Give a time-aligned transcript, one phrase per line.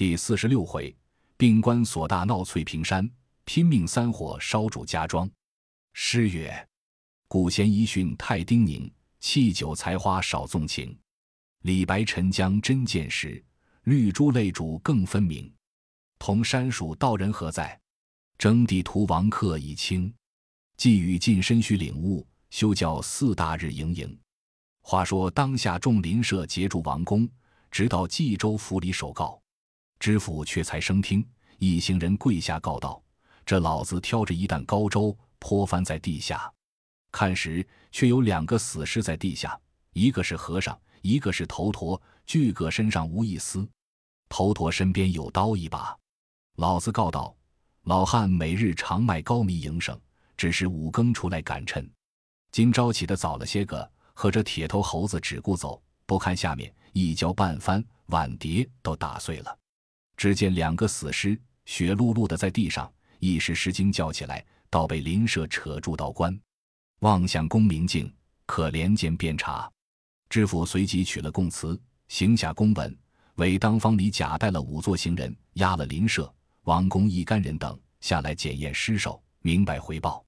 [0.00, 0.96] 第四十六回，
[1.36, 3.06] 病关索大闹翠屏山，
[3.44, 5.30] 拼命三火烧主家庄。
[5.92, 6.68] 诗曰
[7.28, 8.90] ：“古贤遗训太叮咛，
[9.20, 10.98] 弃酒才花少纵情。
[11.64, 13.44] 李白沉江真见识，
[13.82, 15.52] 绿珠泪主更分明。
[16.18, 17.78] 同山蜀道人何在？
[18.38, 20.10] 征地图王客已清。
[20.78, 24.18] 寄语近身须领悟，休教四大日营营。”
[24.80, 27.28] 话说当下众邻舍结住王公，
[27.70, 29.38] 直到冀州府里首告。
[30.00, 31.24] 知府却才生听，
[31.58, 33.00] 一行人跪下告道
[33.44, 36.50] ：“这老子挑着一担高粥泼翻在地下，
[37.12, 39.60] 看时却有两个死尸在地下，
[39.92, 43.68] 一个是和尚，一个是头陀，巨个身上无一丝。
[44.30, 45.94] 头陀身边有刀一把。
[46.56, 47.36] 老子告道：
[47.82, 50.00] 老汉每日常卖高米营生，
[50.34, 51.86] 只是五更出来赶趁，
[52.50, 59.59] 今朝起的早了些个。”和这铁头猴子只顾走，不看下面，一跤半翻，碗碟都打碎了。
[60.20, 61.34] 只见两个死尸
[61.64, 66.38] 血漉漉的在地上，一时失惊叫起来，倒被邻舍扯住道观。
[66.98, 69.72] 望向公明镜，可怜见便查。
[70.28, 72.94] 知府随即取了供词，行下公文，
[73.36, 76.30] 为当方里假带了五座行人，押了邻舍、
[76.64, 80.22] 王公一干人等下来检验尸首，明白回报。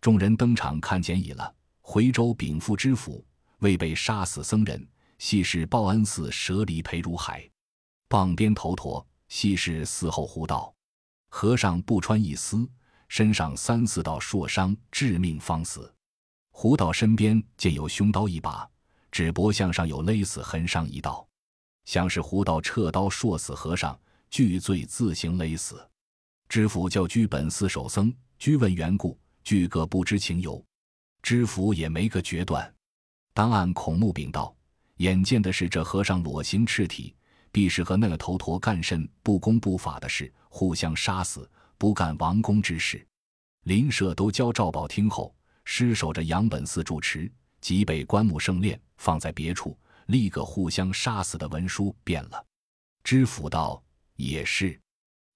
[0.00, 3.24] 众人登场看检已了，回州禀赋知府。
[3.60, 4.84] 未被杀死僧人，
[5.18, 7.48] 系是报恩寺舍里裴如海，
[8.08, 10.74] 傍边头陀，系是寺后胡道。
[11.30, 12.68] 和尚不穿一丝，
[13.08, 15.92] 身上三四道硕伤，致命方死。
[16.50, 18.68] 胡道身边见有凶刀一把，
[19.12, 21.26] 指脖项上有勒死痕伤一道，
[21.84, 23.98] 像是胡道撤刀硕死和尚，
[24.30, 25.86] 具罪自行勒死。
[26.48, 30.64] 知府叫居本寺守僧，居问缘故，俱各不知情由。
[31.22, 32.74] 知府也没个决断。
[33.34, 34.56] 当案孔目禀道
[34.96, 37.14] ：“眼见的是这和尚裸形赤体，
[37.50, 43.06] 必是和那个头陀干甚不公不法的事，互相杀死，不干王公之事。”
[43.64, 47.30] 邻舍都交赵宝听后，尸守着杨本寺住持，
[47.60, 52.46] 即被棺木圣殓，放在别处，立个互相杀死的文书变了。
[53.04, 53.82] 知府道
[54.16, 54.80] ：“也是。”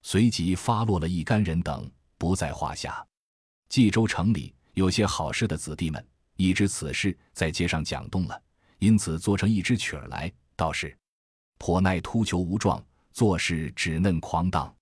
[0.03, 3.05] 随即发落了一干人等，不在话下。
[3.69, 6.05] 冀州城里有些好事的子弟们。
[6.35, 8.41] 已知此事在街上讲动了，
[8.79, 10.97] 因此做成一支曲儿来，道是：
[11.57, 14.73] 颇耐秃裘无状，做事只嫩狂荡。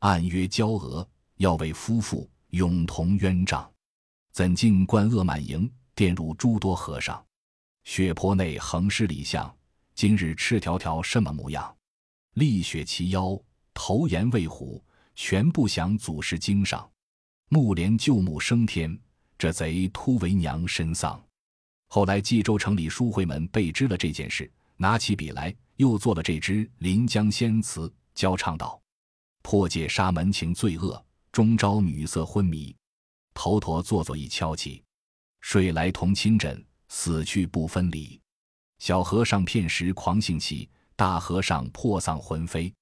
[0.00, 3.70] 暗约娇娥，要为夫妇永同冤账。
[4.32, 7.24] 怎竟官恶满盈，玷辱诸多和尚？
[7.84, 9.52] 血泊内横尸李相，
[9.94, 11.74] 今日赤条条什么模样？
[12.34, 13.40] 立雪其腰，
[13.74, 14.82] 头颜未虎，
[15.14, 16.88] 全不降祖师经上。
[17.48, 18.98] 木莲旧木升天。
[19.38, 21.24] 这贼突为娘身丧，
[21.86, 28.80] 后来冀州城里书会们被知了这件事，拿起笔来，又做了这支《临江仙词》，交唱道
[29.42, 31.00] ：“破戒杀门情罪恶，
[31.30, 32.74] 终招女色昏迷。
[33.32, 34.82] 头陀坐坐一敲起，
[35.40, 38.20] 睡来同亲枕，死去不分离。
[38.80, 42.74] 小和尚片时狂性起，大和尚破丧魂飞。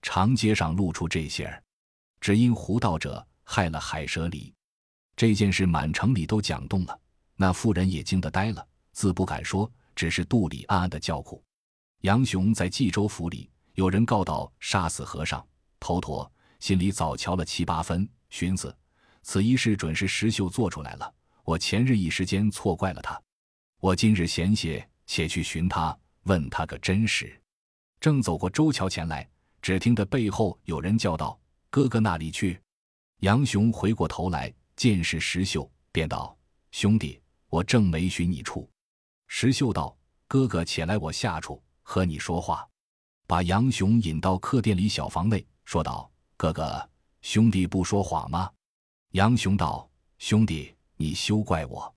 [0.00, 1.62] 长街上露出这些儿，
[2.18, 4.50] 只因胡道者害了海蛇离。”
[5.16, 6.98] 这件事满城里都讲动了，
[7.36, 11.44] 那妇人也惊得呆了，自不敢说，只是肚里暗暗的叫苦。
[12.02, 15.44] 杨雄在冀州府里，有人告道杀死和尚
[15.80, 18.76] 头陀，心里早瞧了七八分，寻思
[19.22, 21.12] 此一事准是石秀做出来了。
[21.42, 23.20] 我前日一时间错怪了他，
[23.80, 27.40] 我今日闲些，且去寻他，问他个真实。
[28.00, 29.28] 正走过周桥前来，
[29.60, 31.36] 只听得背后有人叫道
[31.68, 32.60] ：“哥哥那里去？”
[33.20, 34.54] 杨雄回过头来。
[34.76, 36.38] 见是石秀，便道
[36.70, 38.70] ：“兄弟，我正没寻你处。”
[39.26, 39.98] 石秀道
[40.28, 42.68] ：“哥哥且来我下处和你说话。”
[43.26, 46.90] 把杨雄引到客店里小房内，说道：“哥哥，
[47.22, 48.50] 兄弟不说谎吗？”
[49.12, 49.88] 杨雄道
[50.18, 51.94] ：“兄弟，你休怪我，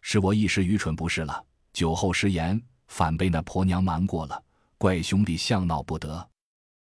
[0.00, 1.44] 是我一时愚蠢不是了。
[1.72, 4.42] 酒后失言，反被那婆娘瞒过了，
[4.76, 6.28] 怪兄弟相闹不得。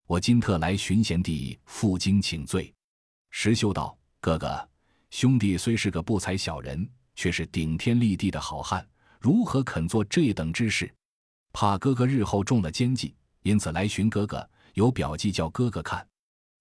[0.05, 2.73] 我今特来寻贤弟负荆请罪。”
[3.29, 4.69] 石秀道：“哥哥。”
[5.09, 8.87] 兄弟虽是个不才小人，却是顶天立地的好汉，
[9.19, 10.93] 如何肯做这等之事？
[11.59, 16.07] 怕哥哥日后中了奸计，因此来寻哥哥，有表记叫哥哥看。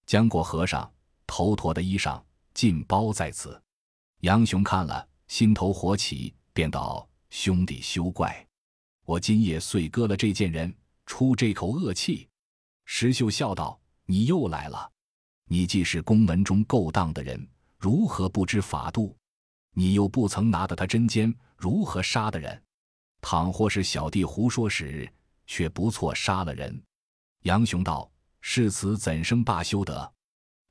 [0.07, 0.91] 江果和尚
[1.27, 2.19] 头陀的衣裳
[2.55, 3.61] 尽包在此。
[4.21, 8.43] 杨雄看了，心头火起，便道：“兄弟休怪，
[9.05, 12.27] 我今夜遂割了这件人，出这口恶气。”
[12.85, 14.91] 石秀笑道：“你又来了，
[15.47, 17.47] 你既是宫门中勾当的人。”
[17.77, 19.15] 如何不知法度？
[19.75, 22.63] 你又不曾拿得他针尖，如何杀的人？
[23.29, 25.05] 倘或是小弟胡说时，
[25.45, 26.81] 却不错杀了人。
[27.41, 28.09] 杨雄道
[28.39, 30.13] ：“誓此怎生罢休得？”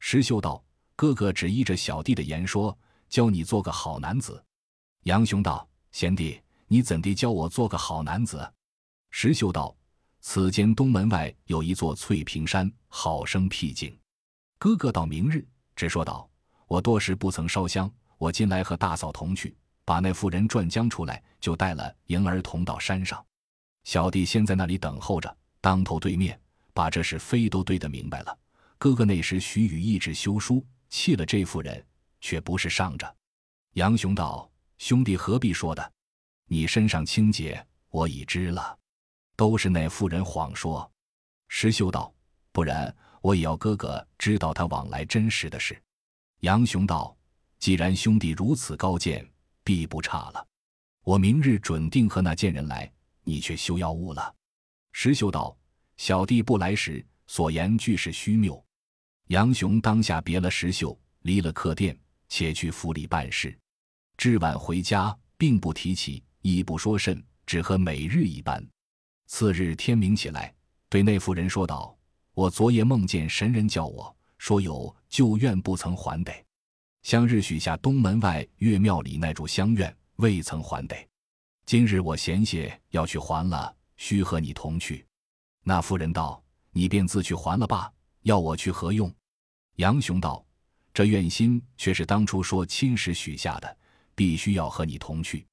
[0.01, 0.65] 石秀道
[0.97, 2.75] ：“哥哥只依着小弟的言说，
[3.11, 4.43] 教你做个好男子。”
[5.05, 8.51] 杨雄道：“贤弟，你怎地教我做个好男子？”
[9.13, 9.77] 石秀道
[10.21, 13.95] ：“此间东门外有一座翠屏山，好生僻静。
[14.59, 16.27] 哥哥到明日，只说道：
[16.69, 19.55] 我多时不曾烧香，我今来和大嫂同去，
[19.87, 23.25] 把那妇人转将出来，就带了莹儿同到山上。
[23.85, 26.39] 小弟先在那里等候着，当头对面，
[26.75, 28.37] 把这事非都对得明白了。
[28.79, 31.87] 哥哥那时许与意志修书，弃了这妇人，
[32.21, 33.17] 却不是上着。”
[33.75, 35.93] 杨雄道：“兄弟何必说的？
[36.49, 38.77] 你身上清洁，我已知了。”
[39.37, 40.91] 都是那妇人谎说，
[41.47, 42.13] 石秀道
[42.51, 42.93] ：“不然，
[43.23, 45.81] 我也要哥哥知道他往来真实的事。”
[46.41, 47.17] 杨雄道
[47.61, 49.25] ：“既然兄弟如此高见，
[49.67, 50.47] 必不差了。
[51.03, 52.89] 我明日准定和那贱人来，
[53.25, 54.33] 你却休要误了。”
[54.95, 55.57] 石秀道
[55.99, 58.65] ：“小弟不来时，所言俱是虚谬。”
[59.27, 61.99] 杨雄当下别了石秀，离了客店，
[62.29, 63.59] 且去府里办事。
[64.17, 68.65] 至晚回家，并不提起，亦不说甚，只和每日一般。
[69.27, 70.55] 次日天明起来，
[70.89, 71.99] 对那妇人说道
[72.35, 76.46] ：“我昨夜梦见神人叫我说有旧怨不曾还得，
[77.07, 81.09] 向日许下东门外岳庙里那株香愿未曾还得。
[81.65, 85.07] 今日我闲些要去还了，须和你同去。”
[85.63, 86.43] 那妇人道
[86.75, 87.93] ：“你便自去还了吧，
[88.23, 89.09] 要我去何用？”
[89.79, 90.45] 杨雄道
[90.93, 93.79] ：“这愿心却是当初说亲时许下的，
[94.17, 95.47] 必须要和你同去。”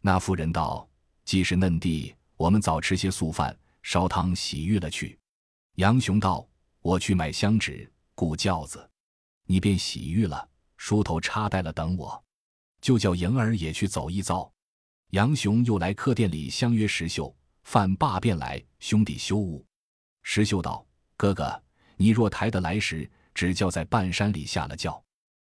[0.00, 0.88] 那妇人道
[1.26, 5.18] ：“既是嫩弟。”我们早吃些素饭，烧汤洗浴了去。
[5.74, 6.48] 杨雄道
[6.80, 8.90] ：“我去买香纸，雇轿子，
[9.44, 10.48] 你便洗浴了，
[10.86, 12.22] 梳头插戴了，等我。
[12.82, 14.52] 就叫莹儿也去走一遭。”
[15.12, 19.64] 杨雄又来客店里相约石秀，饭罢便来，兄弟休误。
[20.24, 20.86] 石秀道
[21.16, 21.58] ：“哥哥，
[21.96, 25.02] 你若抬得来时，只叫在半山里下了轿，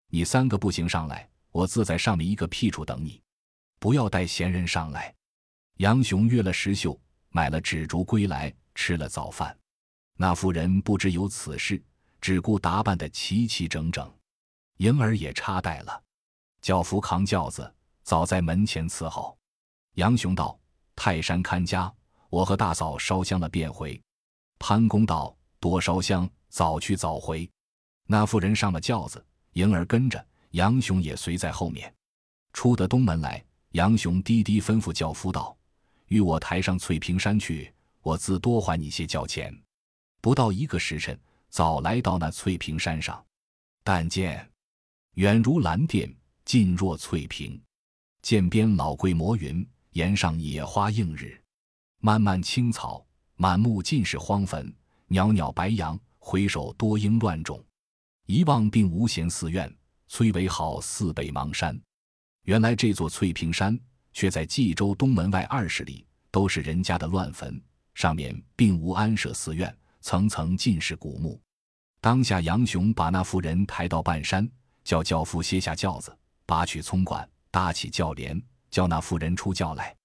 [0.09, 3.21] 你三个步行上来，我自在上面一个僻处等你，
[3.81, 5.13] 不要带闲人上来。”
[5.79, 6.97] 杨雄约了石秀，
[7.31, 9.59] 买了纸烛归来，吃了早饭。
[10.17, 11.83] 那妇人不知有此事，
[12.21, 14.14] 只顾打扮得齐齐整整。
[14.79, 16.03] 莹儿也插袋了，
[16.61, 17.73] 轿夫扛轿子，
[18.03, 19.37] 早在门前伺候。
[19.95, 20.59] 杨雄道
[20.97, 21.93] ：“泰山看家，
[22.29, 24.01] 我和大嫂烧香了便回。”
[24.59, 27.49] 潘公道：“多烧香，早去早回。”
[28.07, 31.95] 那妇人上了轿子，莹儿跟着，杨雄也随在后面。
[32.53, 35.57] 出得东门来，杨雄低低吩咐轿夫道。
[36.09, 37.73] 与我抬上翠屏山去，
[38.03, 39.57] 我自多还你些轿钱。
[40.21, 41.19] 不到一个时辰，
[41.49, 43.25] 早来到那翠屏山上。
[43.83, 44.51] 但见
[45.15, 46.15] 远如蓝靛，
[46.45, 47.61] 近若翠屏。
[48.23, 51.41] 涧边老桂摩云，岩上野花映日。
[52.01, 53.05] 漫漫青草，
[53.37, 54.75] 满目尽是荒坟。
[55.09, 57.65] 袅袅白杨，回首多应乱种。
[58.27, 59.73] 一望并无闲寺院，
[60.09, 61.81] 崔为好似北邙山。
[62.45, 63.79] 原来这座翠屏山。
[64.17, 67.61] 却在冀州东门外二十里，都是人家的乱坟，
[67.95, 71.43] 上面并无安舍寺院，层层尽是古墓。
[72.01, 74.49] 当下杨雄把那妇人抬到半山，
[74.85, 76.17] 叫轿夫歇下轿子，
[76.47, 78.41] 拔取葱管，搭起轿帘，
[78.71, 79.97] 叫那妇人出轿来。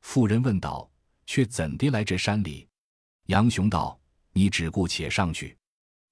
[0.00, 0.90] 妇人问道
[1.26, 2.66] ：“却怎地来这山里？”
[3.26, 3.98] 杨雄道
[4.32, 5.56] ：“你只顾且上去，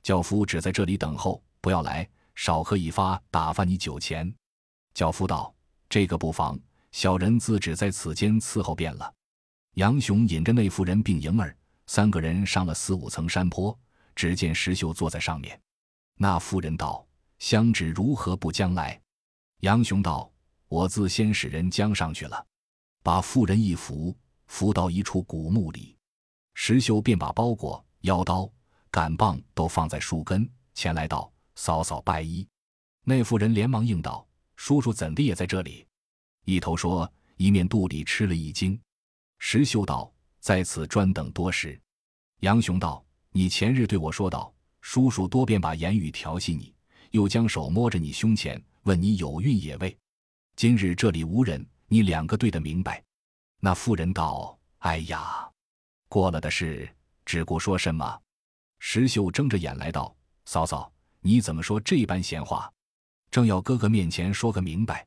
[0.03, 4.33] 轿夫只在这里等候，不要来，少喝一发，打发你酒钱。”
[4.95, 5.53] 轿夫道
[5.89, 6.59] ：“这个不妨。”
[6.93, 9.15] 小人自只在此间伺候便了。
[9.75, 11.57] 杨雄引着那妇人并迎儿
[11.87, 13.79] 三个人上了四五层山坡，
[14.17, 15.57] 只见石秀坐在上面。
[16.17, 17.07] 那妇人道
[17.41, 18.99] ：“相纸如何不将来？”
[19.61, 20.33] 杨雄道
[20.69, 22.47] ：“我自先使人将上去了。”
[23.03, 24.17] 把妇人一扶，
[24.47, 25.97] 扶到一处古墓里。
[26.55, 28.51] 石秀便把包裹、腰刀、
[28.91, 32.47] 杆棒都放在树根，前来道：“嫂嫂拜衣。”
[33.05, 35.87] 那妇人连忙应道：“叔叔怎的也在这里？”
[36.45, 38.79] 一头说，一面肚里吃了一惊。
[39.39, 41.81] 石秀道：“在此专等多时。”
[42.41, 46.75] 杨雄道：“你前日对我说道，叔叔多便把言语调戏你，
[47.11, 49.97] 又将手摸着你胸前，问你有孕也未？
[50.57, 53.03] 今日这里无人，你两个对得明白。”
[53.61, 55.49] 那妇人道：“哎呀，
[56.09, 56.89] 过了的事，
[57.25, 58.21] 只顾说什么？”
[58.79, 60.15] 石秀睁着眼来道
[60.47, 60.91] ：“嫂嫂，
[61.21, 62.73] 你怎么说这般闲话？
[63.31, 65.07] 正要哥哥面前说个明白。”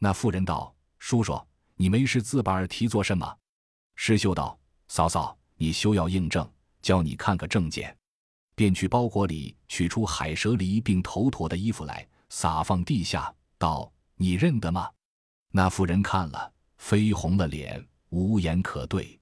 [0.00, 1.40] 那妇人道：“叔叔，
[1.76, 3.38] 你没事自把耳提做什么？”
[3.96, 4.58] 石秀道
[4.88, 6.50] ：“嫂嫂，你休要应证，
[6.82, 7.96] 教你看个证件。”
[8.54, 14.90] 便去包裹里取出海蛇梨并头陀的衣服来，撒放地下，道：“你认得吗？”
[15.50, 19.18] 那妇人看了，绯红了脸，无言可对。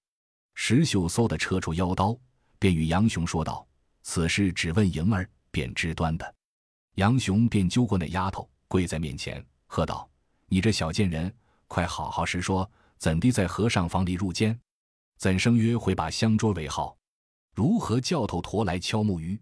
[0.54, 2.16] 石秀嗖的撤出腰刀，
[2.58, 3.66] 便与杨雄说道
[4.02, 6.34] ：“此事只问莹儿，便知端的。”
[6.96, 10.08] 杨雄便揪过那丫头，跪在面前，喝道
[10.46, 11.34] ：“你这小贱人，
[11.66, 14.58] 快好好实说，怎地在和尚房里入监？
[15.16, 16.94] 怎生约会把香桌为号？
[17.54, 19.38] 如何叫头陀来敲木鱼？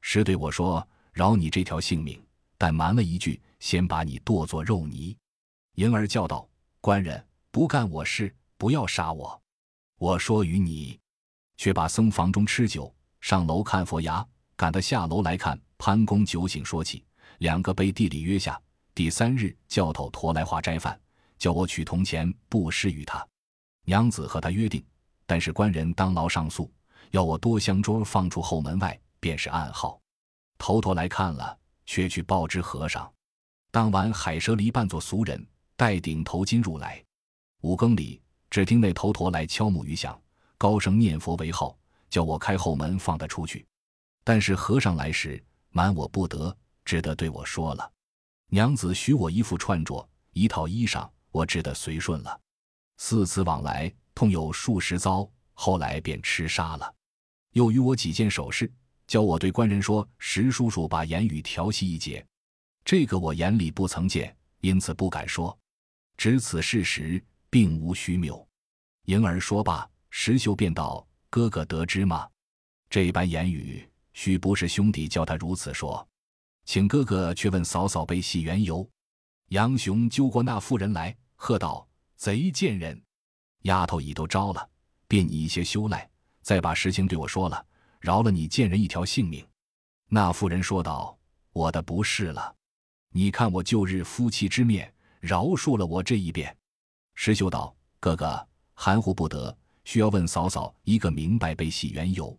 [0.00, 2.20] 师对我说，饶你这条性命，
[2.58, 5.16] 但瞒了一句，先把你剁作肉泥。”
[5.76, 6.48] 莹儿叫道
[6.80, 9.40] ：“官人不干我事，不要杀我。
[9.98, 10.98] 我说与你，
[11.56, 17.04] 却把僧房中吃酒，上楼看佛牙，赶得下楼来看。”潘公酒醒说起，
[17.38, 18.60] 两个被地里约下。
[18.94, 20.98] 第三日教头驮来化斋饭，
[21.36, 23.26] 叫我取铜钱布施于他。
[23.84, 24.82] 娘子和他约定，
[25.26, 26.72] 但是官人当牢上诉，
[27.14, 30.00] 要我多香桌放出后门外，便是暗号。
[30.58, 31.56] 头陀来看了，
[31.86, 33.08] 却去报知和尚。
[33.70, 37.00] 当晚海蛇离扮作俗人，戴顶头巾入来。
[37.60, 40.20] 五更里，只听那头陀来敲木鱼响，
[40.58, 41.78] 高声念佛为号，
[42.10, 43.64] 叫我开后门放他出去。
[44.24, 45.40] 但是和尚来时。
[45.70, 47.92] 瞒我不得，只得对我说了。
[48.48, 52.40] 娘子许我一副串着，一套衣裳，我只得随顺了。
[52.98, 56.94] 四次往来，痛有数十遭，后来便吃杀了。
[57.54, 58.70] 又与我几件首饰，
[59.06, 62.24] 教我对官人说：“石叔叔把言语调戏一节。”
[62.84, 65.56] 这个我眼里不曾见，因此不敢说。
[66.16, 68.46] 只此事实，并无虚谬。
[69.06, 72.28] 莹儿说罢，石秀便道：“哥哥得知吗？
[72.90, 76.06] 这般言语。”须不是兄弟叫他如此说，
[76.64, 78.88] 请哥哥去问嫂嫂被戏缘由。
[79.48, 81.84] 杨雄揪过那妇人来，喝道
[82.14, 83.02] ：“贼贱人！
[83.62, 84.70] 丫头已都招了，
[85.08, 86.08] 便你一些羞赖，
[86.44, 87.66] 再把实情对我说了，
[87.98, 89.44] 饶了你贱人一条性命。”
[90.08, 91.18] 那妇人说道
[91.52, 92.54] ：“我的不是了，
[93.08, 96.56] 你看我旧日夫妻之面，饶恕了我这一遍。”
[97.16, 102.38] 石秀道：“哥哥含糊不得，需要问嫂嫂一个明白被戏缘由。”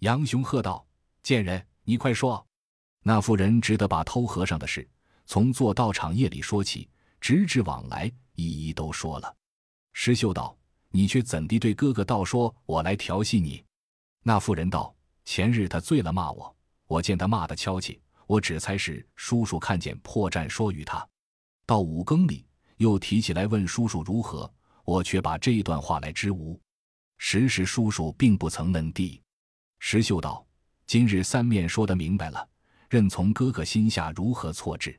[0.00, 0.84] 杨雄喝道。
[1.22, 2.46] 贱人，你快说！
[3.02, 4.88] 那妇人只得把偷和尚的事，
[5.26, 6.88] 从做道场夜里说起，
[7.20, 9.36] 直至往来，一一都说了。
[9.92, 10.56] 石秀道
[10.96, 13.62] ：“你却怎地对哥哥道说，我来调戏你？”
[14.24, 21.06] 那妇人道：“前日他醉了骂我，我见他骂得悄气，我只猜是叔叔看见破绽说与他。
[21.66, 22.46] 到五更里，
[22.78, 24.50] 又提起来问叔叔如何，
[24.86, 26.58] 我却把这一段话来支吾。
[27.18, 29.20] 实时叔叔并不曾嫩地。”
[29.78, 30.42] 石秀道。
[30.86, 32.48] 今日三面说得明白了，
[32.88, 34.96] 任从哥哥心下如何错置。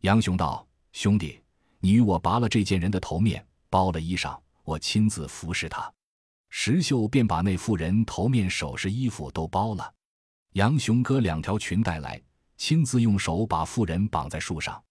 [0.00, 1.38] 杨雄道：“兄弟，
[1.80, 5.90] 你与我拔了这件人的头面，包了衣裳，我亲自服侍他。”
[6.50, 9.94] 石秀便把那妇人头面、首饰、衣服都包了。
[10.52, 12.20] 杨雄割两条裙带来，
[12.58, 14.82] 亲自用手把妇人绑在树上。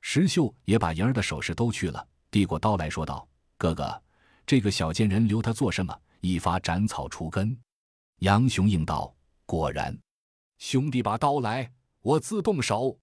[0.00, 4.02] 石秀也把莹儿的首饰都去了，递过刀来说道：“哥哥，
[4.46, 5.94] 这个小贱人留他做什么？
[6.20, 7.54] 一发斩草除根。”
[8.20, 9.14] 杨雄应道。
[9.44, 9.98] 果然，
[10.58, 11.70] 兄弟把刀来，
[12.00, 12.98] 我自动手。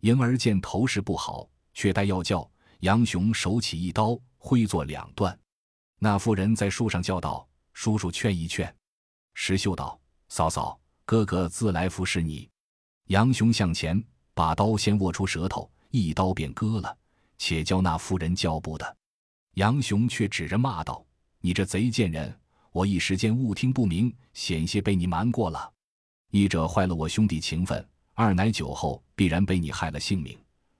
[0.00, 2.50] 莹儿见头势不好，却待要叫。
[2.80, 5.38] 杨雄手起一刀，挥作两段。
[6.04, 8.74] 那妇人在树上叫道：“叔叔劝一劝。”
[9.34, 9.96] 石秀道
[10.28, 12.50] ：“嫂嫂，哥哥自来服侍你。”
[13.06, 14.02] 杨雄向前，
[14.34, 16.98] 把刀先握出舌头，一刀便割了，
[17.38, 18.96] 且教那妇人叫不得。
[19.54, 21.06] 杨雄却指着骂道
[21.40, 22.36] ：“你这贼贱人！
[22.72, 25.72] 我一时间误听不明，险些被你瞒过了。”
[26.32, 30.36] 一者坏了我兄弟情分，二乃酒后必然被你害了性命，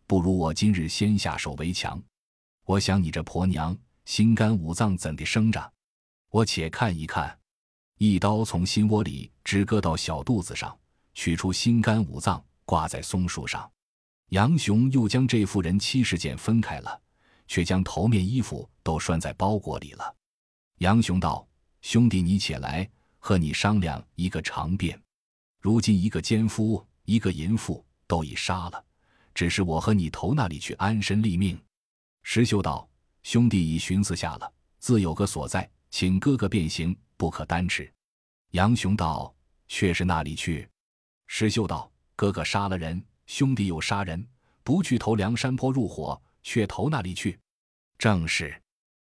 [0.09, 2.03] 不如我今日先下手为强。
[2.65, 5.73] 我想你这婆娘心肝五脏怎地生着？
[6.31, 7.39] 我且看一看。
[7.99, 10.77] 一刀从心窝里直割到小肚子上，
[11.15, 13.71] 取出心肝五脏，挂在松树上。
[14.31, 17.01] 杨雄又将这妇人七十件分开了，
[17.47, 20.17] 却将头面衣服都拴在包裹里了。
[20.79, 21.47] 杨雄道
[21.81, 25.01] ：“兄弟，你且来，和你商量一个长辩。”
[25.61, 28.85] 如今一个奸夫，一个淫妇，都已杀了，
[29.33, 31.57] 只是我和你投那里去安身立命。
[32.25, 32.89] 石秀道
[33.23, 37.93] ：“兄弟已寻思下了，自有个所在，请哥哥便行，不可单持。”
[38.53, 39.35] 杨雄道
[39.69, 40.69] ：“却是那里去？”
[41.27, 44.27] 石秀道：“哥哥杀了人，兄弟又杀人，
[44.63, 47.39] 不去投梁山坡入伙，却投那里去？
[47.99, 48.61] 正是，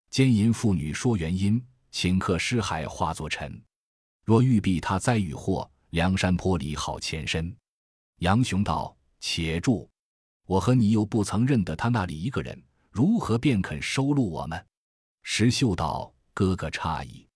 [0.10, 3.62] 奸淫妇女说原因，顷刻尸骸化作尘。
[4.24, 7.54] 若欲避他灾与祸。”梁山坡里好前身，
[8.20, 9.90] 杨雄道：“且住！
[10.46, 14.66] 我和你又不曾认得他那里一个人，如何便肯收录我们？”
[15.24, 17.28] 石秀道：“哥哥诧异，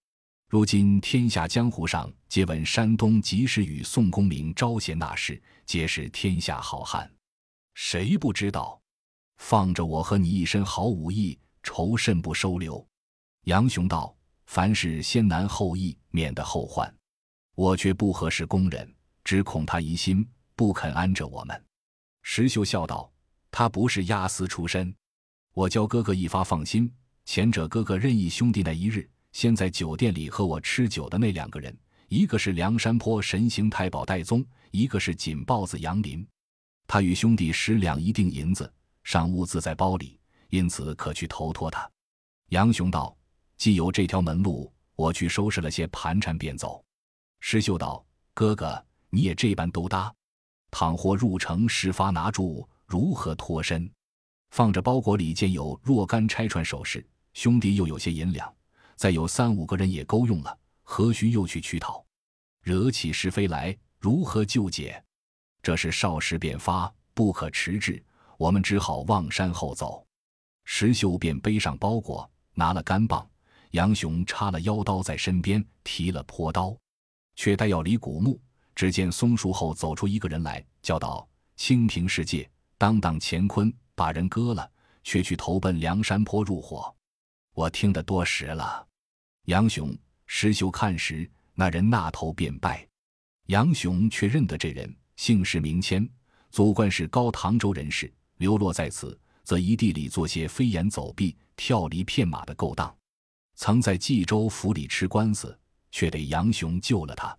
[0.49, 7.09] 如今天下江湖上皆闻山东及时雨宋公明招贤纳士，皆是天下好汉，
[7.73, 8.79] 谁不知道？
[9.37, 12.85] 放着我和你一身好武艺，仇甚不收留？”
[13.45, 14.15] 杨雄道
[14.47, 16.93] ：“凡事先难后易，免得后患。”
[17.55, 18.93] 我却不合适工人，
[19.23, 21.65] 只恐他疑心，不肯安着我们。
[22.21, 23.09] 石秀笑道
[23.49, 24.93] ：“他不是押司出身，
[25.55, 26.91] 我教哥哥一发放心。
[27.23, 31.75] 前者哥哥任意兄弟那一日，先在酒店里和我吃酒的那两个人，
[32.09, 36.27] 一个是梁山坡神行太保戴宗，一个是锦豹子杨林。
[36.85, 38.71] 他与兄弟十两一锭银子，
[39.05, 40.19] 尚物自在包里，
[40.49, 41.89] 因此可去投托他。”
[42.51, 43.15] 杨雄道
[43.55, 46.83] ：“既有这条门路，我去收拾了些盘缠便走。”
[47.39, 50.13] 石秀道：“哥哥，你也这般都搭？
[50.69, 53.89] 倘或入城事发拿住，如何脱身？”
[54.55, 58.49] 放着包裹里见有若干拆穿首饰，兄弟又有些银两，
[58.95, 62.01] 再有三五个人也够用了，何须又去取讨？
[62.61, 65.03] 惹起是非来，如何救解？
[65.61, 68.01] 这是少时便发，不可迟滞。
[68.37, 70.07] 我们只好望山后走。
[70.63, 72.31] 石秀便背上包裹。
[72.53, 73.29] 拿了干棒，
[73.71, 76.73] 杨雄插了腰刀在身边，提了坡刀，
[77.35, 78.39] 却待要离古墓，
[78.73, 84.69] 只见松树后走出一个人来，叫道：“清平世界，当当乾坤，把人割了，
[85.03, 86.93] 却去投奔梁山坡入伙。”
[87.55, 88.85] 我听得多时了。
[89.45, 92.87] 杨雄、石秀看时，那人那头便拜。
[93.45, 96.07] 杨雄却认得这人，姓氏名谦，
[96.51, 99.17] 祖贯是高唐州人士，流落在此。
[99.43, 102.97] 则一地里做些飞檐走壁、跳离骗马的勾当，
[103.53, 105.55] 曾在冀州府里吃官司，
[105.91, 107.37] 却得杨雄救了他。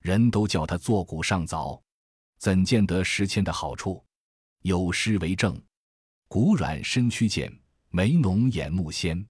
[0.00, 1.78] 人都叫他坐骨上凿，
[2.38, 4.02] 怎见得石谦的好处？
[4.62, 5.62] 有诗为证：
[6.32, 7.52] 骨软身躯健，
[7.90, 9.22] 眉浓眼目鲜，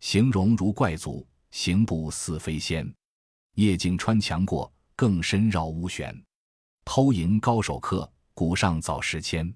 [0.00, 2.86] 形容如怪族，行步似飞仙。
[3.54, 6.14] 夜景穿墙过，更深绕屋悬。
[6.84, 9.50] 偷营高手客，骨上早时迁。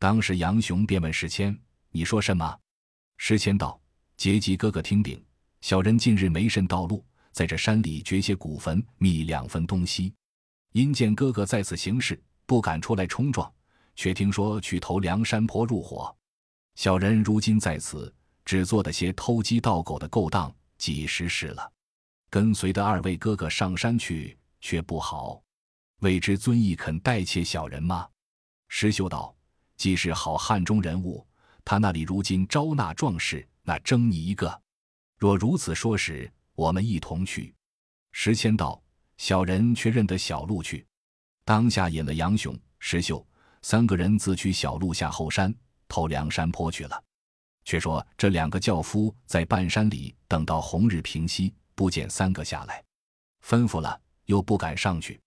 [0.00, 1.56] 当时杨雄便问时迁
[1.94, 2.58] ：“你说什么？”
[3.18, 3.80] 时迁道
[4.18, 5.24] ：“结吉哥哥听禀，
[5.60, 10.12] 小人近日没甚道路，在这山里掘些古坟，觅两分东西。
[10.72, 13.48] 因见哥哥在此行事，不敢出来冲撞，
[13.96, 16.14] 却听说去投梁山坡入伙。
[16.76, 21.72] 小人如今在此，只做的些偷鸡盗狗的勾当，几时事了？
[22.30, 25.42] 跟随的二位哥哥上山去，却不好。
[26.00, 28.08] 未知尊义肯代妾小人吗？”
[28.68, 29.34] 石秀道。
[29.78, 31.22] 既是好汉中人物，
[31.62, 34.62] 他那里如今招纳壮士，那争你一个。
[35.18, 37.54] 若如此说时，我们一同去。
[38.12, 38.82] 石谦道
[39.18, 40.86] ：“小人却认得小路去。”
[41.44, 43.22] 当下引了杨雄、石秀
[43.62, 45.54] 三个人自取小路下后山，
[45.88, 47.02] 投梁山坡去了。
[47.64, 52.82] 却说这两个轿夫在半山里等到红日平西，不见三个下来，
[53.44, 55.20] 吩咐了，又不敢上去，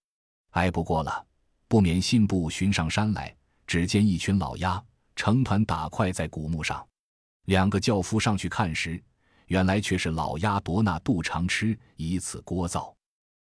[0.52, 1.26] 挨不过了，
[1.68, 3.36] 不免信步寻上山来。
[3.68, 4.84] 只见一群老鸦
[5.16, 6.84] 成团打块在古墓上，
[7.46, 9.00] 两个轿夫上去看时，
[9.46, 12.92] 原来却是老鸦夺那肚肠吃，以此聒噪。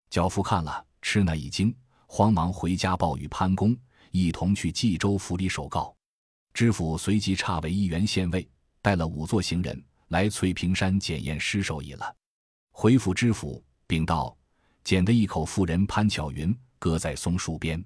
[0.10, 1.76] 轿夫看了，吃那一惊，
[2.08, 3.78] 慌忙回家报与潘公，
[4.16, 5.96] 一同去冀州府里守告。
[6.54, 8.48] 知府随即差为一员县尉，
[8.82, 12.16] 带了五座行人来翠屏山检验尸首已了。
[12.72, 14.36] 回府知府禀道：
[14.84, 17.84] 捡得一口妇人潘巧云，搁在松树边，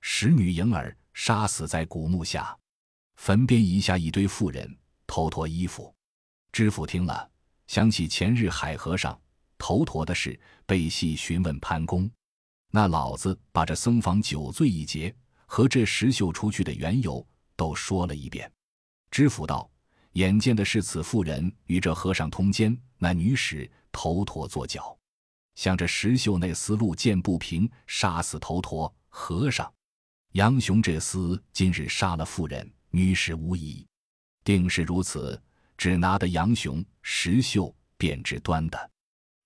[0.00, 0.96] 使女迎儿。
[1.14, 2.58] 杀死在古墓下，
[3.16, 5.94] 坟边遗下一堆妇人头陀衣服。
[6.52, 7.30] 知府听了，
[7.66, 9.20] 想起前日海和尚
[9.58, 12.10] 头陀的事，背细询问潘公。
[12.70, 15.14] 那老子把这僧房酒醉一劫
[15.54, 17.22] 和这石秀出去的缘由
[17.56, 18.50] 都说了一遍。
[19.10, 19.70] 知府道
[20.16, 24.98] ：“眼见的是此妇人与这和尚通奸，那女使头陀作脚，
[25.54, 29.70] 想着石秀那思路见不平，杀死头陀和尚。”
[30.32, 33.86] 杨雄这厮今日杀了妇人，女使无疑，
[34.44, 35.38] 定是如此。
[35.76, 38.90] 只拿得杨雄、石秀，便知端的。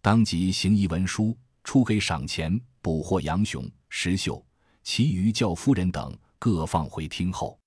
[0.00, 4.40] 当即行一文书，出给赏钱，捕获杨雄、石秀，
[4.86, 7.58] 其余叫夫人等各放回厅后。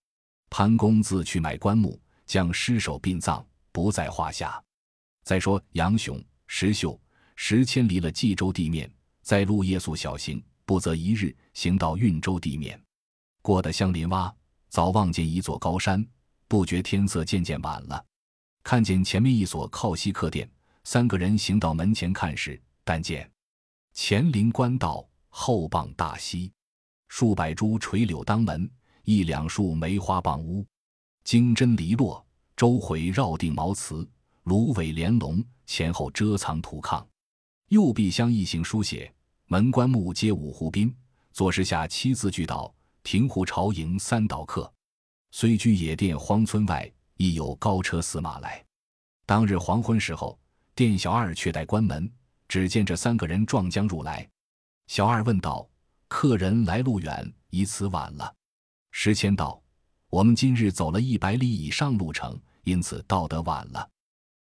[0.50, 4.64] 潘公自去买棺木，将尸首殡葬，不在话下。
[5.26, 6.98] 再说杨雄、石秀，
[7.36, 8.90] 石千离了冀州地面，
[9.22, 12.82] 在路夜宿小行，不则一日行到运州地面。
[13.42, 14.34] 过得香林洼，
[14.70, 16.04] 早望见一座高山，
[16.48, 18.02] 不觉天色渐渐晚了。
[18.64, 20.50] 看见前面一所靠西客店，
[20.86, 23.30] 三个人行到门前看时，但见
[23.94, 26.50] 前临官道，后傍大溪，
[27.10, 28.70] 数百株垂柳当门，
[29.04, 30.66] 一两树梅花傍屋，
[31.24, 34.08] 金针篱落，周回绕定茅茨，
[34.44, 37.06] 芦苇连笼，前后遮藏土炕。
[37.68, 39.14] 右壁相一行书写
[39.46, 40.96] ：“门关木皆五湖滨。”
[41.34, 42.74] 左石下七字俱道。
[43.02, 44.72] 庭湖朝迎三岛客，
[45.32, 48.64] 虽居野店荒村外，亦有高车司马来。
[49.26, 50.38] 当日黄昏时候，
[50.76, 52.12] 店小二却待关门，
[52.48, 54.28] 只见这三个人撞将入来。
[54.88, 55.68] 小二问道
[56.10, 58.36] ：“客人来路远，以此晚了。”
[58.92, 59.62] 石谦道
[60.10, 63.90] ：“我们今日走了一百里以上路程，因此到得晚了。”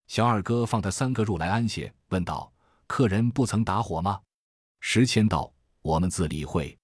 [0.07, 2.51] 小二哥放他三个入来安歇，问道
[2.87, 4.19] ：“客人不曾打火吗？”
[4.81, 6.75] 石谦道：“我们自理会。”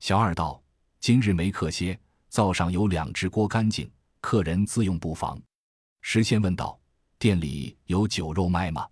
[0.00, 0.60] 小二道
[0.98, 3.88] ：“今日没客歇，灶上有两只锅干净，
[4.20, 5.40] 客人自用不妨。”
[6.02, 6.78] 石谦问道
[7.16, 8.88] ：“店里有酒肉卖吗？”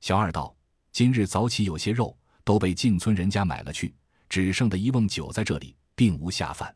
[0.00, 0.56] 小二道
[0.92, 3.92] ：“今日早起有些肉，都被进村人家买了去，
[4.28, 6.74] 只剩的一瓮酒在这里，并无下饭。”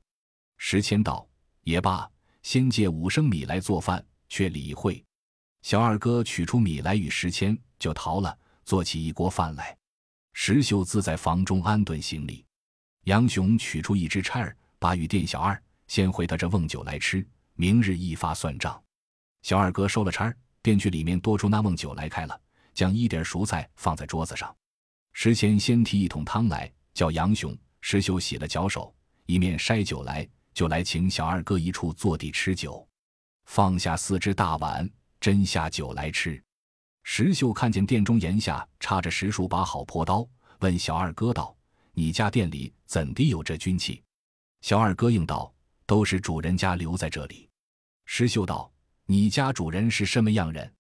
[0.59, 1.29] 石谦道
[1.65, 2.11] ：“也罢，
[2.43, 5.03] 先借五升米来做饭，却理会。”
[5.63, 9.77] 小二哥取出米来与石谦，就逃了，做起一锅饭来。
[10.33, 12.45] 石秀自在房中安顿行李。
[13.05, 18.83] 杨雄取出一支钗儿，把与店小二先回他这瓮酒来吃，明日一发算账。
[19.43, 22.41] 小二哥收了钗儿，便去里面多出那瓮酒来开了，
[22.73, 24.55] 将一点熟菜放在桌子上。
[25.13, 32.87] 石谦先提一桶汤来，叫杨雄、石秀洗了脚手，一面筛酒来，就来请小二哥一处坐地吃酒，
[33.47, 34.87] 放下四只大碗。
[35.19, 36.43] 斟下酒来吃，
[37.03, 41.57] 石秀看见店中檐下插着十数把好破刀，问小二哥道
[41.93, 44.03] ：“你家店里怎地有这军器？”
[44.61, 45.51] 小二哥应道
[45.87, 47.49] ：“都是主人家留在这里。”
[48.05, 48.71] 石秀道
[49.07, 50.71] ：“你家主人是什么样人？”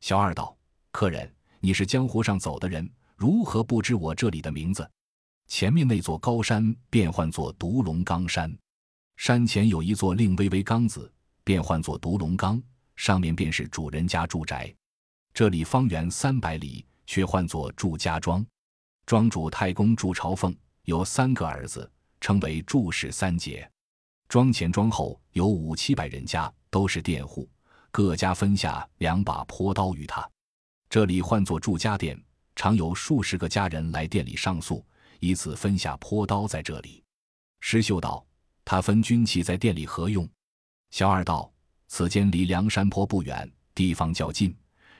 [0.00, 0.56] 小二道
[0.92, 4.90] ：“客人，你是江湖上走的人，如何不知我这里的名字？
[5.48, 8.54] 前面那座高山便唤作独龙冈山，
[9.16, 11.10] 山前有一座令微微冈子，
[11.42, 12.62] 便唤作独龙冈。”
[12.94, 14.74] 上面便是主人家住宅，
[15.32, 18.44] 这里方圆三百里，却唤作祝家庄。
[19.06, 21.88] 庄主太公祝朝奉有三个儿子，
[22.20, 23.70] 称为祝氏三杰。
[24.28, 27.48] 庄前庄后有五七百人家，都是佃户，
[27.92, 30.28] 各家分下两把朴刀于他。
[30.90, 32.20] 这里唤作祝家店，
[32.56, 34.84] 常有数十个家人来店里上宿，
[35.18, 37.02] 以此分下坡刀在这里。
[37.60, 38.24] 石秀道
[38.64, 40.28] ：“他分军器在店里何用？”
[40.90, 41.52] 小二道。
[41.90, 44.54] 此间离梁山坡不远，地方较近，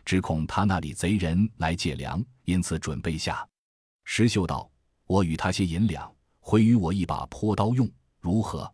[0.06, 3.46] 只恐他那里贼人来借粮，因此准备下。
[4.04, 4.70] 石秀道
[5.04, 7.86] ：“我与他些银两，回与我一把朴刀用，
[8.20, 8.72] 如何？”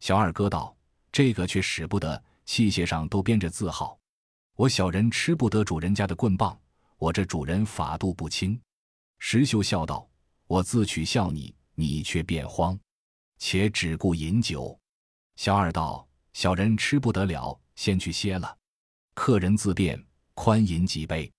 [0.00, 0.76] 小二哥道
[1.10, 3.98] ：“这个却使不得，器械上都编着字号，
[4.54, 6.60] 我小人吃不得主人家的棍棒，
[6.98, 8.60] 我这主人法度不轻。”
[9.18, 10.06] 石秀笑道
[10.46, 12.78] ：“我自取笑你，你却变慌，
[13.38, 14.78] 且只顾饮酒。”
[15.36, 16.06] 小二道。
[16.32, 18.58] 小人吃不得了，先去歇了。
[19.14, 19.98] 客人自便，
[20.34, 21.32] 宽饮几杯。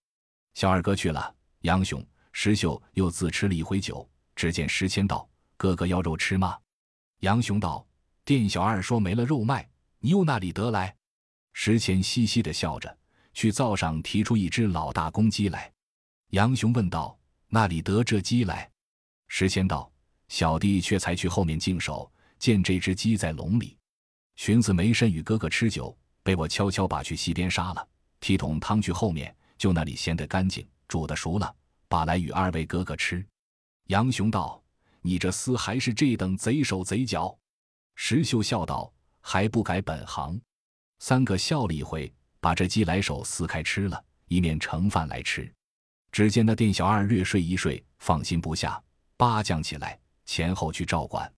[0.55, 4.09] 小二哥去了，杨雄、石秀又自吃了一回酒。
[4.35, 6.57] 只见石谦道：“哥哥要肉吃吗？”
[7.21, 7.85] 杨雄道
[8.25, 10.95] ：“店小二说没了肉卖，你又那里得来？”
[11.53, 12.97] 石谦嘻嘻的笑着，
[13.35, 15.71] 去灶上提出一只老大公鸡来。
[16.29, 17.15] 杨雄问道
[17.49, 18.67] ：“那里得这鸡来？”
[19.27, 19.91] 时迁道
[20.29, 23.77] ：“小弟却才去后面净手，见这只鸡在笼里。”
[24.35, 27.87] 寻思没甚与哥哥吃酒，被我悄悄把去溪边杀了，
[28.19, 31.55] 提桶汤去后面，就那里鲜得干净，煮的熟了，
[31.87, 33.25] 把来与二位哥哥吃。
[33.87, 34.61] 杨雄道
[35.01, 37.35] ：“你这厮还是这等贼手贼脚。”
[37.95, 40.39] 石秀笑道：“还不改本行。”
[40.99, 45.51] 三个笑了一回，把这鸡来手撕开吃了，一面盛饭来吃。
[46.11, 48.81] 只见那店小二略睡一睡，放心不下，
[49.17, 51.30] 八将起来前后去照管。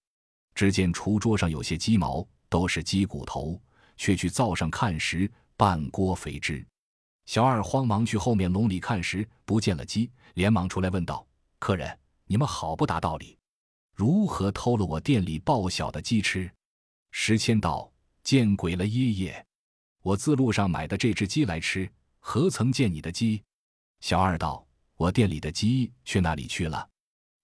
[0.54, 2.28] 只见厨桌上有些鸡毛。
[2.52, 3.62] 都是鸡骨头，
[3.96, 6.66] 却去灶上看时，半锅肥汁。
[7.28, 11.24] 小二慌忙去后面笼里看时，不见了鸡，连忙出来问道
[11.60, 13.38] ：“客人，你们好不达道理，
[13.96, 16.52] 如何偷了我店里报晓的鸡吃？”
[17.14, 17.94] 石谦道
[18.26, 19.46] ：“见鬼了，爷爷！
[20.02, 21.88] 我自路上买的这只鸡来吃，
[22.20, 23.44] 何曾见你的鸡？”
[24.02, 24.66] 小二道
[24.98, 26.89] ：“我店里的鸡去哪里去了？”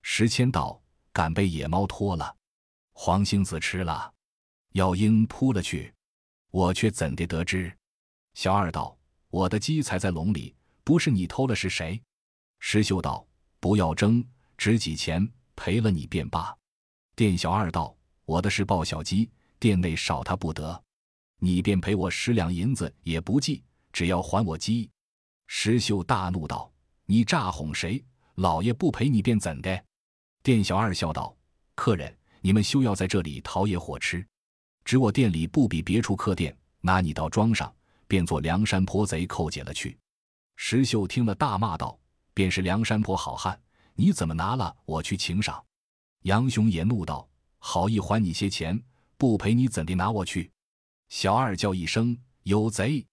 [0.08, 0.80] 石谦道
[1.12, 2.34] ：“敢被野猫拖了，
[2.94, 4.13] 黄星子吃了。”
[4.74, 5.91] 药鹰扑了去，
[6.52, 7.76] 我却怎地得知？
[8.36, 8.96] 小二道
[9.30, 12.02] ：“我的鸡才在笼里，不是你偷了是谁？”
[12.62, 13.28] 石秀道
[13.60, 14.24] ：“不要争，
[14.58, 16.56] 值几钱赔了你便罢。”
[17.18, 17.94] 店小二道
[18.26, 20.82] ：“我的是抱小鸡，店内少他不得，
[21.39, 24.89] 你便赔我十两银子也不计，只要还我鸡。”
[25.48, 26.72] 石秀大怒道
[27.06, 28.02] ：“你诈哄谁？
[28.36, 29.84] 老爷不赔你便怎的？”
[30.45, 31.36] 店小二笑道
[31.73, 34.23] ：“客人，你们休要在这里讨野火吃。”
[34.86, 37.73] 只我店里不比别处客店，拿你到庄上，
[38.08, 39.97] 便做梁山坡贼寇解了去。
[40.55, 41.97] 石秀听了，大骂道
[42.36, 43.60] ：“便是梁山坡好汉，
[43.95, 45.65] 你怎么拿了我去请赏？”
[46.21, 47.27] 杨雄也怒道
[47.58, 48.79] ：“好意还你些钱，
[49.17, 50.51] 不赔你怎地拿我去？”
[51.10, 53.03] 小二叫一声：“有贼！”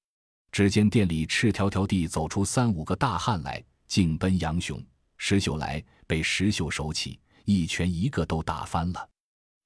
[0.53, 4.79] 只见店里赤条条地走出三五个大汉来，竟奔杨雄、
[5.17, 9.09] 石秀来，被石秀手起，一拳一个都打翻了。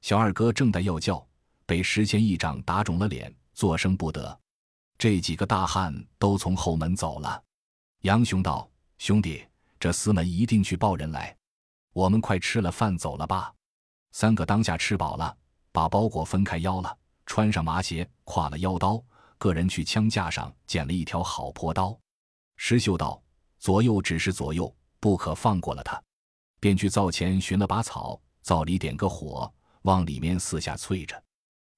[0.03, 1.27] 小二哥正在要叫，
[1.65, 4.39] 被石谦一掌打肿了脸，作声不得。
[4.99, 7.43] 这几个大汉都从后门走了。
[8.03, 9.45] 杨雄道：“兄弟，
[9.81, 11.37] 这司门一定去报人来，
[11.93, 13.53] 我们快吃了饭走了吧。”
[14.12, 15.37] 三个当下吃饱了，
[15.73, 19.03] 把包裹分开腰了，穿上麻鞋，挎了腰刀，
[19.37, 21.99] 个人去枪架上捡了一条好破刀。
[22.57, 23.23] 石秀道
[23.59, 26.01] ：“左右只是左右，不可放过了他。”
[26.61, 31.23] 便去灶前寻了把草，灶里点个火，往里面四下淬着，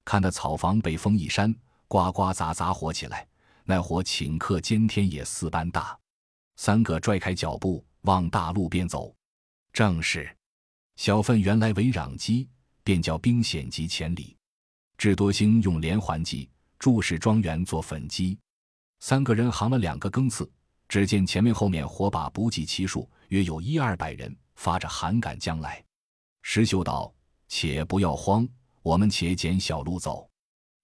[0.04, 1.54] 看那草房被风一扇，
[1.86, 3.26] 呱呱杂杂火起来，
[3.64, 5.98] 那火顷刻间天也似般大。
[6.56, 9.14] 三个拽开脚步往大路边走，
[9.72, 10.28] 正是
[10.96, 12.48] 小份原来为壤机，
[12.82, 14.36] 便叫兵险及千里。
[14.96, 18.36] 智多星用连环计，注视庄园做粉机。
[19.00, 20.50] 三个人行了两个更次，
[20.88, 25.82] 只见前面后面火把不计其数，约有一二百人，发着寒赶将来。
[26.42, 27.14] 石秀道
[27.46, 28.46] ：“且不要慌，
[28.82, 30.28] 我们且捡小路走。”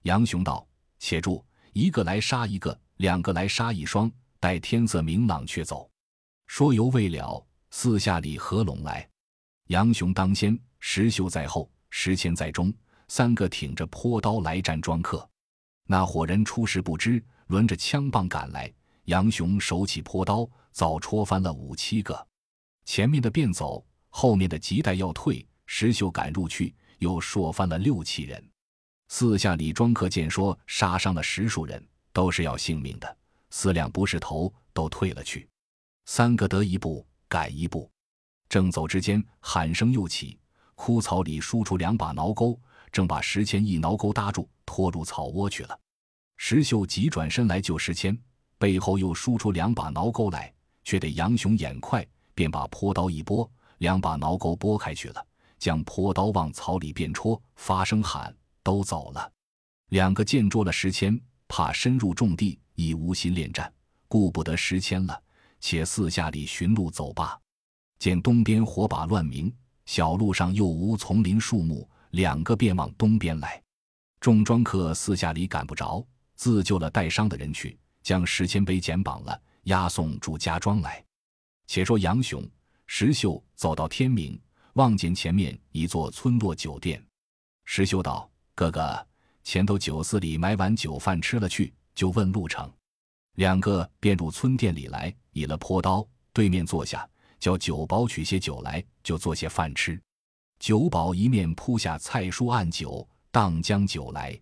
[0.03, 0.67] 杨雄道
[1.01, 5.91] ：“且住，一个来杀一个，两个来杀一双。”待天色明朗，却走。
[6.47, 9.09] 说犹未了，四下里合拢来，
[9.69, 12.73] 杨雄当先，石秀在后，石谦在中，
[13.09, 15.29] 三个挺着坡刀来战庄客。
[15.87, 18.73] 那伙人初时不知，轮着枪棒赶来。
[19.07, 22.29] 杨雄手起坡刀，早戳翻了五七个。
[22.85, 25.47] 前面的便走，后面的急待要退。
[25.67, 28.51] 石秀赶入去，又说翻了六七人。
[29.09, 33.17] 四下里庄客见说杀伤了十数人，都是要性命的。
[33.51, 35.49] 四两不是头，都退了去。
[36.07, 37.91] 三个得一步，赶一步。
[38.49, 40.39] 正走之间，喊声又起，
[40.75, 42.61] 枯草里输出两把挠钩，
[42.93, 45.81] 正把石谦一挠钩搭住，拖入草窝去了。
[46.37, 48.17] 石秀急转身来救石谦，
[48.59, 55.27] 背后又输出两把挠钩来，却得杨雄眼快，便把坡刀一拨，两把挠钩拨开去了，
[55.59, 59.33] 将坡刀往草里便戳，发声喊，都走了。
[59.91, 62.59] 两个见捉了石谦，怕深入重地。
[62.77, 63.73] 已无心恋战，
[64.09, 65.23] 顾不得时迁了，
[65.61, 67.41] 且四下里寻路走罢。
[68.01, 69.55] 见东边火把乱鸣，
[69.87, 73.63] 小路上又无丛林树木，两个便往东边来。
[74.19, 81.05] 众庄客四下里赶不着，自救了带伤的人去，将石谦背捡绑了，押送住家庄来。
[81.67, 82.43] 且说杨雄、
[82.87, 84.41] 石秀走到天明，
[84.75, 87.05] 望见前面一座村落酒店。
[87.65, 89.07] 石秀道：“哥哥，
[89.43, 92.69] 前头酒肆里买碗酒饭吃了去。”就问路程，
[93.37, 99.97] 两个便入村店里来，倚了坡刀，对面坐下，叫酒保取些酒来，就做些饭吃。
[100.59, 104.37] 酒保一面铺下菜蔬按酒，当将酒来，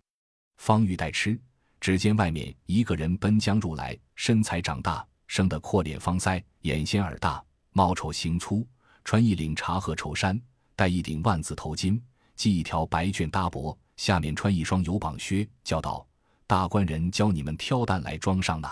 [0.56, 1.38] 方欲待吃，
[1.78, 8.68] 只见外面一个人奔将入来，身材长大，生得阔脸方腮，眼尖耳大，貌丑形粗，
[9.02, 10.38] 穿一领茶褐绸衫，
[10.76, 11.98] 戴一顶万字头巾，
[12.36, 16.06] 系一条白绢搭脖，下面穿一双有绑靴，叫道。
[16.46, 18.68] 大官人教你们挑担来装上呢，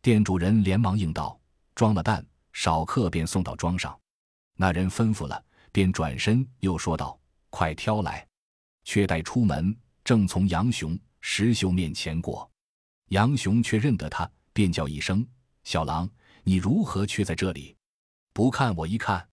[0.00, 1.38] 店主人连忙应道
[1.76, 2.24] ：“装了担，
[2.54, 3.94] 少客便送到庄上。”
[4.56, 8.26] 那人吩咐了，便转身又说道：“快挑来！”
[8.84, 12.50] 却待出门，正从杨雄、石秀面前过，
[13.08, 15.22] 杨雄却认得他，便叫一声
[15.64, 16.08] ：“小狼，
[16.44, 17.76] 你如何却在这里？
[18.32, 19.26] 不看我一看。”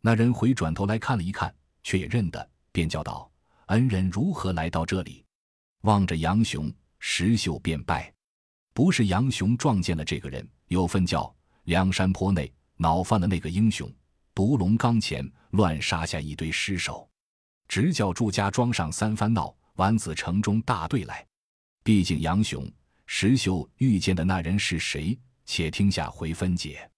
[0.00, 3.30] 那人回转头来看了一看，却也认得，便叫道
[3.66, 5.24] ：“恩人如何来到这里？”
[5.82, 6.72] 望着杨雄。
[6.98, 8.12] 石秀便拜，
[8.72, 11.32] 不是杨雄撞见了这个人，有份叫
[11.64, 13.88] 梁山坡内恼犯了那个英雄，
[14.34, 17.08] 独龙冈前乱杀下一堆尸首，
[17.68, 21.24] 直叫祝家庄上三番闹，丸子城中大队来。
[21.84, 22.68] 毕竟杨雄、
[23.04, 25.16] 石秀遇见的那人是谁？
[25.46, 26.90] 且听下回分解。